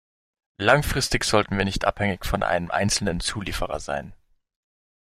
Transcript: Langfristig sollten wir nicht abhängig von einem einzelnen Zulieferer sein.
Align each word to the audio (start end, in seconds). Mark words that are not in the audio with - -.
Langfristig 0.57 1.23
sollten 1.25 1.57
wir 1.59 1.63
nicht 1.63 1.85
abhängig 1.85 2.25
von 2.25 2.41
einem 2.41 2.71
einzelnen 2.71 3.19
Zulieferer 3.19 3.79
sein. 3.79 4.15